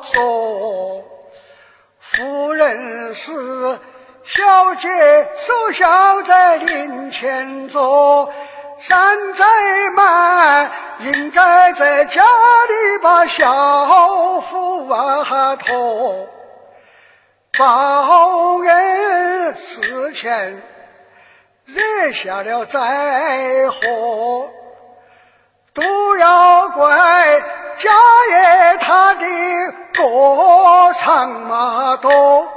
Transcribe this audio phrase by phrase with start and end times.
[0.00, 1.04] 了做，
[2.00, 3.78] 夫人是
[4.24, 4.88] 小姐
[5.36, 8.32] 首相在灵前坐。
[8.78, 9.44] 山寨
[9.94, 16.28] 慢，应该在家里把小福啊托。
[17.58, 20.62] 报恩事前
[21.66, 24.48] 惹下了灾祸，
[25.74, 27.42] 都要怪
[27.80, 27.90] 家
[28.30, 29.26] 爷他的
[29.96, 32.48] 过长嘛多。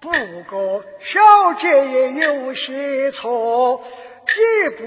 [0.00, 0.10] 不
[0.50, 3.82] 过小姐也有些错。
[4.62, 4.84] 也不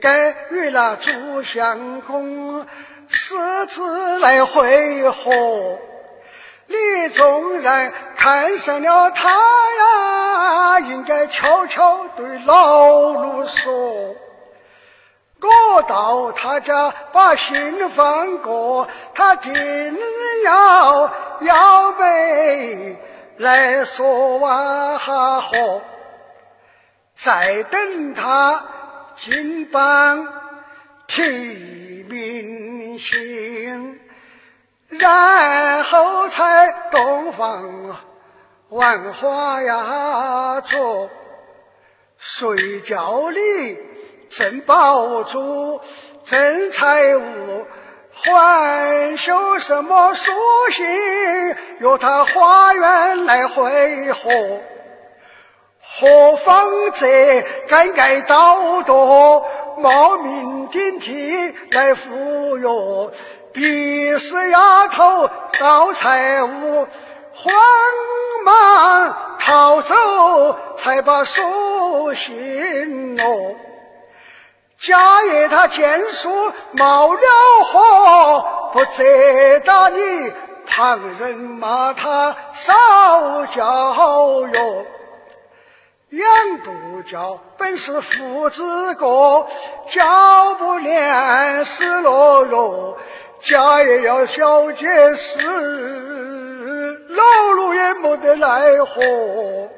[0.00, 2.66] 该与那朱相公
[3.10, 5.78] 私自来会合。
[6.66, 14.16] 你纵然看上了他呀，应该悄悄对老奴说
[15.40, 19.54] ：“我到他家把信放过，他定
[20.44, 22.96] 要要背
[23.36, 25.50] 来说完哈好，
[27.16, 28.64] 再等他。”
[29.20, 30.28] 金榜
[31.08, 33.98] 题名信，
[34.90, 37.96] 然后才洞房
[38.68, 41.10] 万花呀做，
[42.16, 43.87] 睡觉里
[44.30, 45.80] 正抱住
[46.24, 47.66] 正财物，
[48.12, 50.32] 还修什么书
[50.70, 50.86] 信，
[51.78, 54.30] 约他花园来会合。
[55.80, 57.06] 何方则
[57.68, 58.94] 该该道德，
[59.78, 63.10] 冒名顶替来忽悠，
[63.52, 66.86] 逼死丫头盗财物，
[67.32, 67.54] 慌
[68.44, 73.56] 忙逃走，才把书信落。
[74.80, 77.20] 家爷他见书冒了
[77.64, 80.32] 火，不责打你，
[80.66, 84.86] 旁人骂他少教育。
[86.10, 89.46] 养不教，本是父子过；
[89.90, 92.96] 教不严，死落落。
[93.42, 95.40] 家也要小姐事，
[97.08, 98.46] 老路也没得奈
[98.84, 99.68] 何。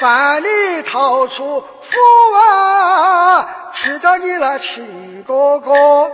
[0.00, 6.10] 半里逃出府啊，去找你那亲哥哥，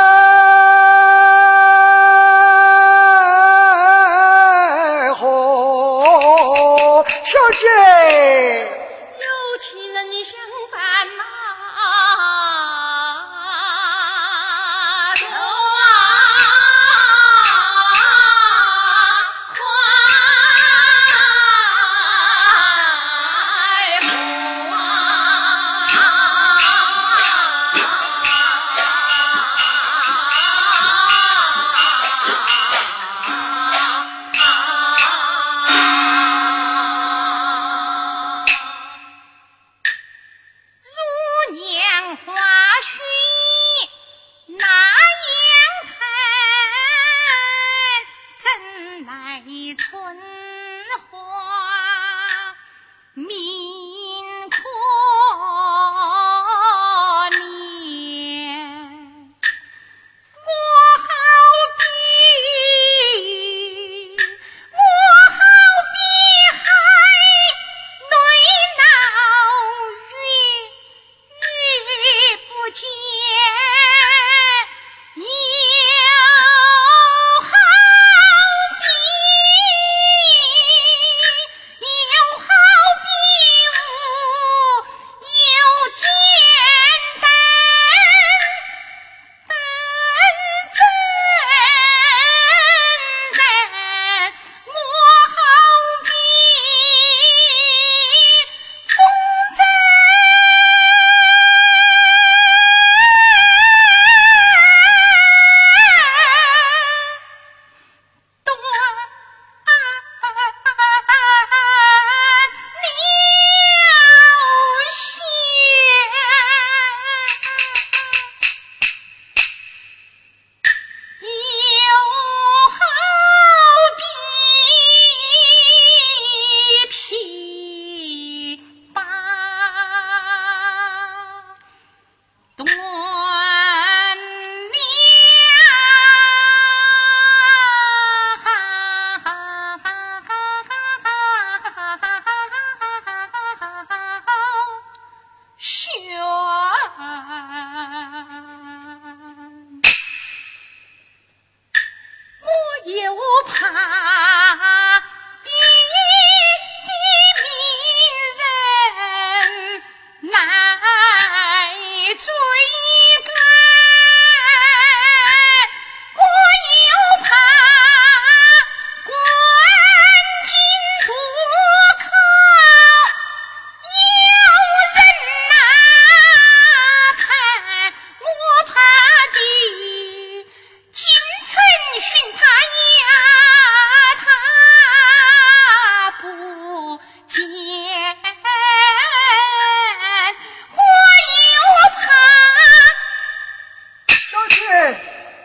[194.28, 194.98] 小姐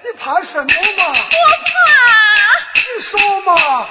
[0.03, 0.73] 你怕什么嘛？
[1.09, 1.71] 我怕。
[2.75, 3.89] 你说嘛？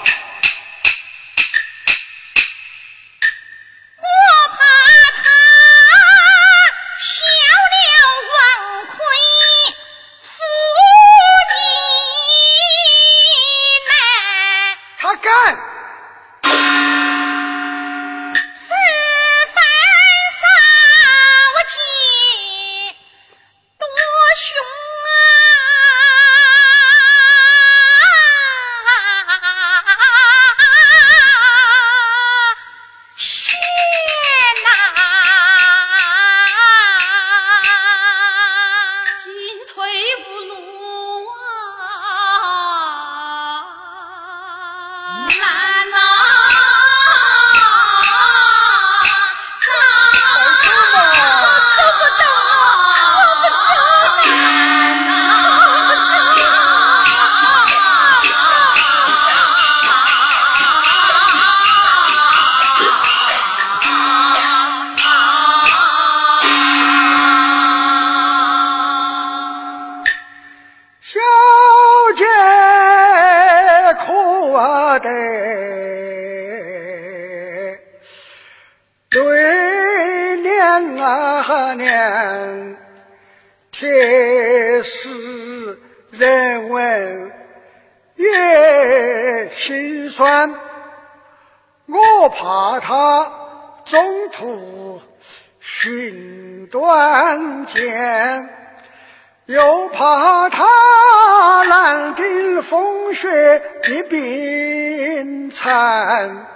[103.22, 106.48] 雪的冰残。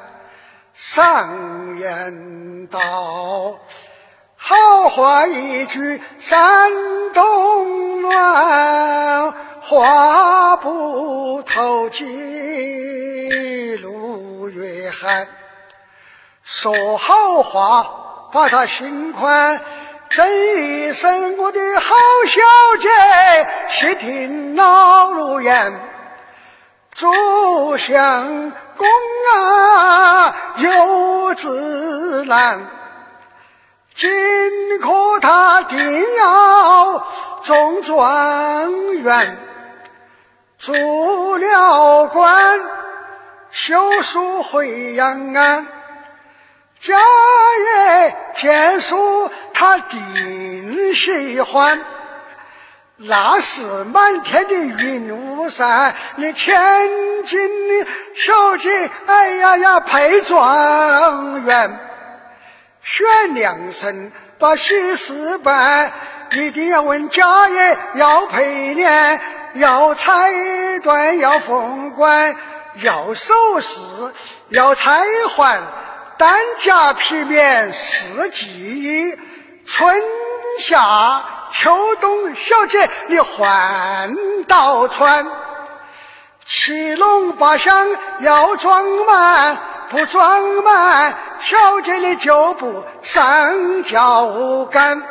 [0.74, 3.60] 上言道
[4.38, 6.72] ：“好话一句山
[7.14, 15.28] 冬暖，话不投机路越寒。
[16.44, 19.60] 说好话把他心宽，
[20.10, 21.96] 这一生我的好
[22.26, 22.42] 小
[22.80, 22.90] 姐，
[23.70, 25.74] 细听老路言，
[26.96, 28.88] 主相。”公
[29.36, 32.60] 啊，有子难，
[33.96, 35.78] 今可他定
[36.18, 37.06] 要
[37.44, 39.38] 中状元，
[40.58, 42.60] 做了官，
[43.52, 45.68] 修书回阳安，
[46.80, 51.80] 家业建书他定喜欢。
[52.98, 56.56] 那是满天的云雾散，你千
[57.26, 61.80] 金的小姐，哎呀呀配状元，
[62.84, 65.92] 选良辰把喜事办，
[66.32, 69.22] 一定要问家业，要配联，
[69.56, 70.32] 要彩
[70.82, 72.36] 缎，要凤冠，
[72.82, 73.80] 要首饰，
[74.50, 75.04] 要钗
[75.36, 75.62] 环，
[76.18, 79.18] 单价皮棉四季，
[79.66, 80.02] 春
[80.60, 81.24] 夏。
[81.54, 84.16] 秋冬小姐，你换
[84.48, 85.26] 道穿，
[86.46, 87.88] 七龙八香
[88.20, 89.58] 要装满，
[89.90, 95.04] 不装满，小姐你就不上轿杆。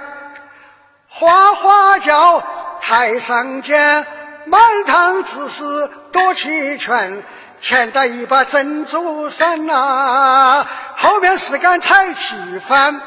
[1.09, 2.43] 花花轿
[2.81, 4.07] 台上见，
[4.47, 7.23] 满堂子饰多齐全，
[7.61, 12.35] 前带一把珍珠伞呐，后面是杆彩旗
[12.69, 13.01] 幡。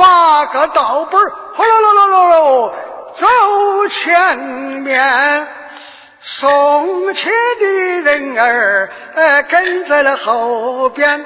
[0.00, 2.72] 八个道本儿，呼噜噜噜噜噜，
[3.14, 3.26] 走
[3.88, 5.46] 前面，
[6.22, 7.66] 送去的
[8.00, 11.22] 人儿呃跟在了后边。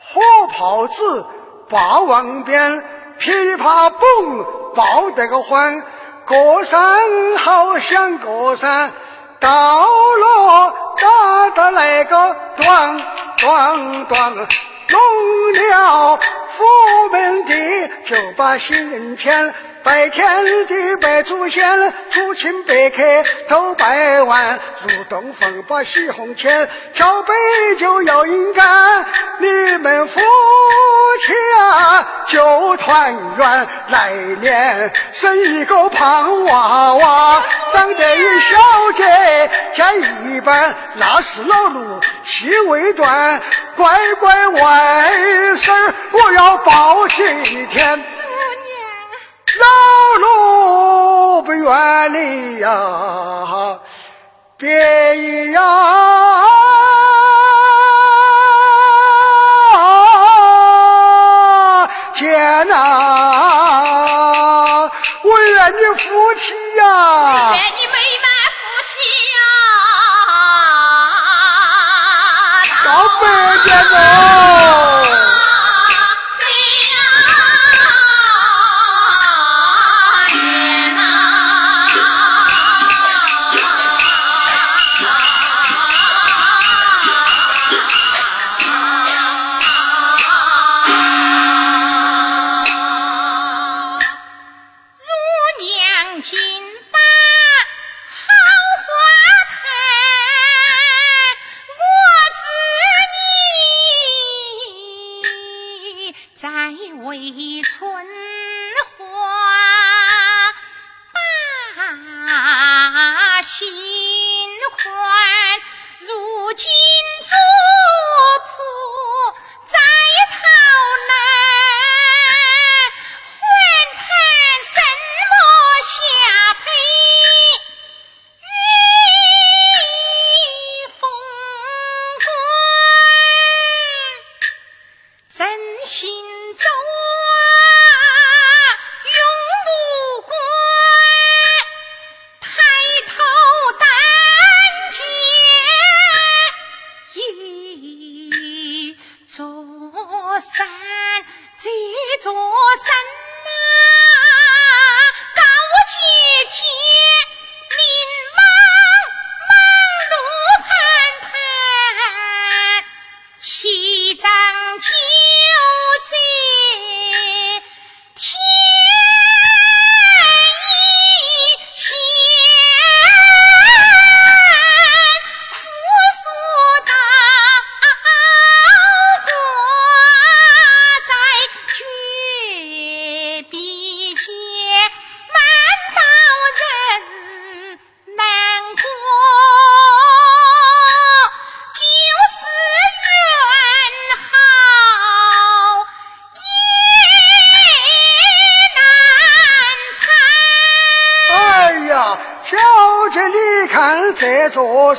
[0.00, 0.20] 火
[0.52, 1.26] 炮子
[1.68, 2.82] 霸王鞭，
[3.18, 5.84] 噼里啪嘣，爆得个欢。
[6.26, 6.98] 过山
[7.38, 8.90] 好像过山，
[9.38, 13.02] 到了打的那个咚
[13.38, 14.46] 咚咚，
[14.90, 16.20] 弄了。
[16.56, 16.64] 府
[17.12, 19.54] 门的就把新人牵。
[19.82, 23.02] 拜天地，拜祖先，祖亲百客
[23.48, 27.32] 都拜完，入洞房把喜红牵，交杯
[27.78, 29.06] 酒要饮干，
[29.38, 38.58] 你们夫妻啊就团圆，来年生一个胖娃娃，长得与小
[38.92, 43.40] 姐加一般，那是老路气未断，
[43.76, 45.10] 乖乖外
[45.56, 45.72] 甥
[46.12, 48.04] 我要抱几天。
[49.60, 49.66] 老
[50.20, 53.78] 路不远离呀，
[54.58, 55.60] 别呀
[62.14, 62.74] 见呐，
[65.22, 66.84] 我愿你夫妻呀。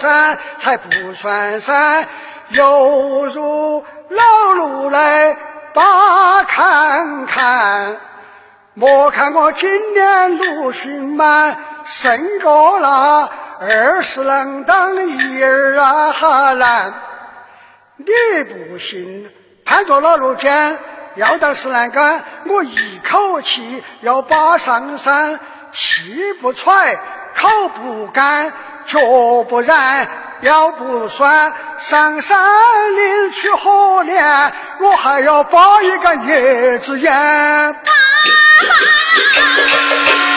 [0.02, 2.08] 山才不算山，
[2.50, 5.38] 犹如老路来
[5.74, 7.98] 把看看。
[8.74, 16.94] 莫看我今年六旬满，胜过那二十郎当一儿啊哈难。
[17.98, 18.06] 你
[18.46, 19.30] 不信，
[19.64, 20.80] 攀着老路肩，
[21.16, 25.40] 要到石栏杆，我一口气要把上山，
[25.72, 26.96] 气不喘，
[27.36, 28.52] 口不干，
[28.92, 30.08] 脚不然。
[30.42, 32.40] 要不算上山
[32.96, 37.14] 岭去河连，我还要包一个叶子烟。
[37.14, 37.22] 妈
[38.68, 40.31] 妈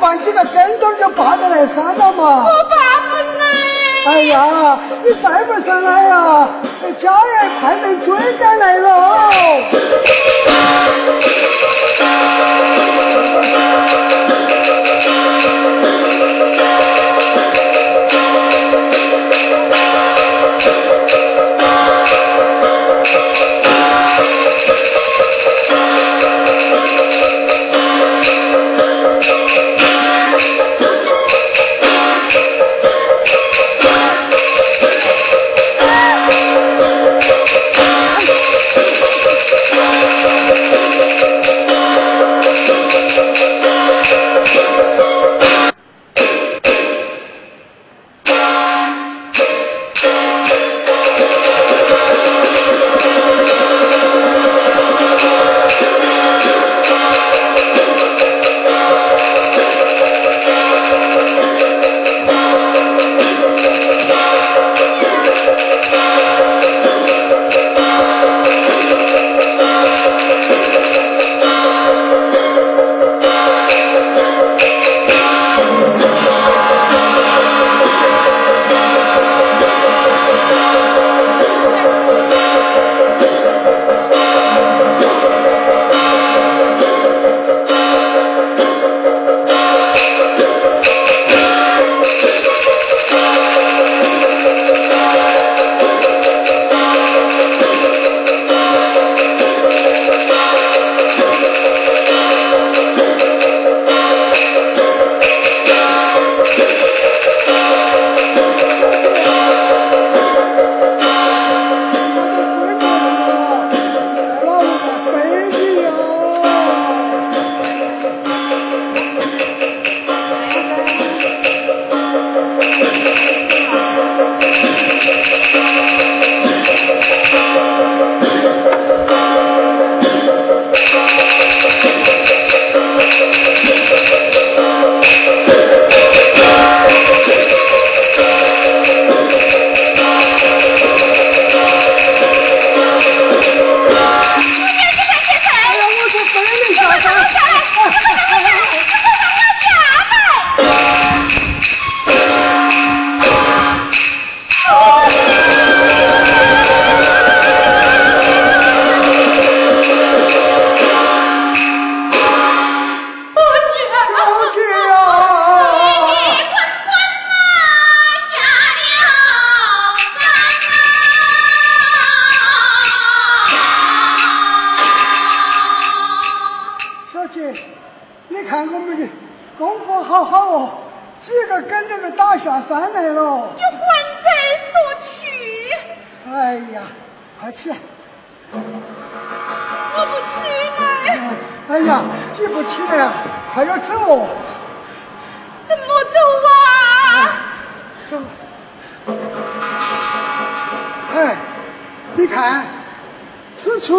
[0.00, 3.44] 放几个跟头就爬得来山了嘛我爬不来。
[4.06, 6.48] 哎呀你再不上来呀
[7.00, 9.30] 家人快被追赶来了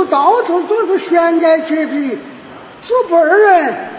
[0.06, 2.18] 到处都是悬崖绝壁，
[2.82, 3.90] 走不二人，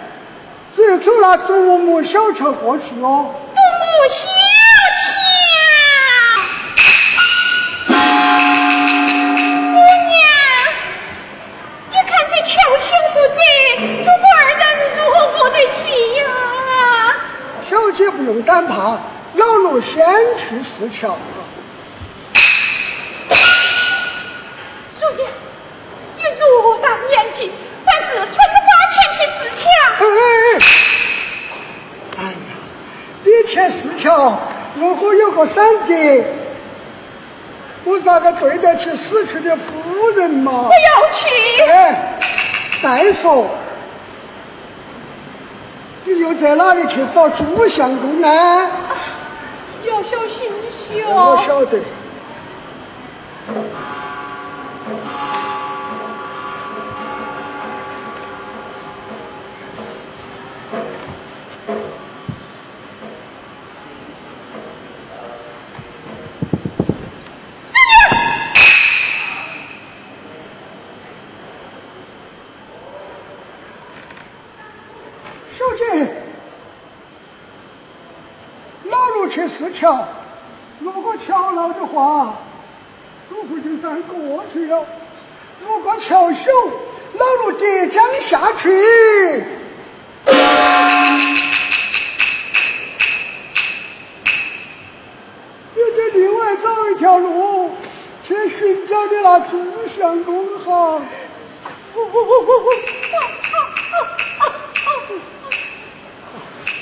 [0.75, 3.35] 只有走那独木小桥过去哦。
[3.55, 4.27] 独木小
[4.97, 5.09] 桥。
[7.89, 7.95] 姑
[10.07, 10.15] 娘，
[11.91, 13.39] 你看这桥修不得，
[14.03, 14.63] 祖母二人
[14.97, 15.81] 如何过得去
[16.19, 16.21] 呀？
[17.69, 18.99] 小姐不用胆怕，
[19.35, 20.05] 老奴先
[20.37, 21.17] 去试桥。
[34.21, 34.39] 石桥，
[34.75, 36.27] 如果有个闪电，
[37.85, 40.65] 我咋个对得起死去的夫人嘛？
[40.65, 40.79] 不要
[41.11, 41.63] 去！
[41.63, 42.19] 哎，
[42.83, 43.47] 再说，
[46.05, 48.29] 你又在哪里去找朱相公呢？
[49.89, 51.39] 要小心些哦。
[51.39, 51.79] 我晓得。
[79.61, 80.09] 石桥，
[80.79, 82.35] 如果桥老的话，
[83.29, 84.83] 祖父就算过去了；
[85.61, 86.51] 如果桥小，
[87.13, 88.71] 老路跌将下去。
[95.77, 97.73] 也就另外找一条路
[98.23, 101.03] 去寻找你那朱相公哈。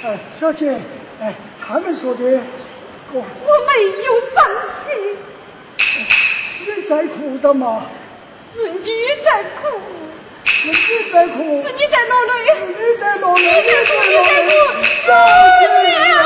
[0.05, 0.81] 哎，小姐，
[1.21, 2.41] 哎，他们说的。
[3.12, 3.71] 我没
[4.05, 4.37] 有伤
[4.85, 5.16] 心，
[6.66, 7.87] 你在哭的吗？
[8.55, 8.85] 是你
[9.25, 9.29] 在
[9.62, 9.81] 哭，
[10.44, 10.73] 是你
[11.12, 12.33] 在哭，是你在落泪，
[12.77, 14.12] 你在落泪，你在落泪，
[15.07, 15.09] 姑
[15.87, 16.17] 娘啊！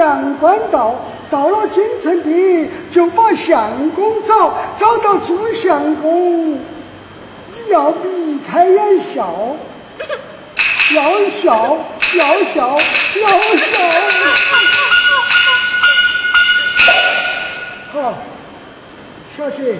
[0.00, 0.94] 阳关道
[1.30, 9.28] 到了京城地，就把相公找，找到朱相公，你要眉开眼笑，
[10.94, 11.02] 要
[11.42, 11.76] 笑
[12.16, 12.78] 要笑
[13.20, 13.76] 要笑。
[17.92, 18.14] 好，
[19.36, 19.74] 小姐，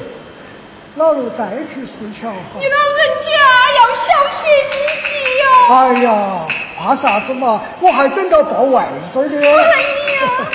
[0.97, 2.31] 老路再去四桥。
[2.59, 3.31] 你老人家
[3.79, 5.09] 要小心一些
[5.41, 5.45] 哟。
[5.75, 6.09] 哎呀，
[6.81, 7.61] 怕啥子嘛？
[7.81, 9.39] 我还等到抱外孙呢。
[9.47, 10.49] 哎呀！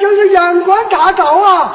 [0.00, 1.72] 就是阳光大道啊。